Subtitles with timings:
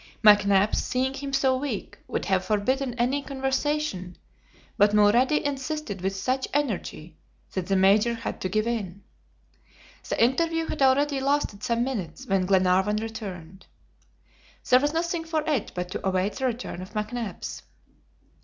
[0.23, 4.17] McNabbs seeing him so weak, would have forbidden any conversation;
[4.75, 7.17] but Mulrady insisted with such energy
[7.53, 9.03] that the Major had to give in.
[10.09, 13.67] The interview had already lasted some minutes when Glenarvan returned.
[14.67, 17.61] There was nothing for it but to await the return of McNabbs.